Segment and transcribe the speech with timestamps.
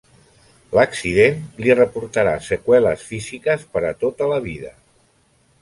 [0.77, 4.77] L'accident li reportarà seqüeles físiques per a tota la vida.